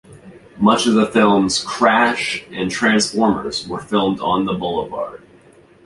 Much 0.57 0.87
of 0.87 0.95
the 0.95 1.05
films 1.05 1.63
"Crash" 1.63 2.43
and 2.51 2.71
"Transformers" 2.71 3.67
were 3.67 3.77
filmed 3.83 4.19
on 4.19 4.45
the 4.45 4.53
boulevard. 4.53 5.21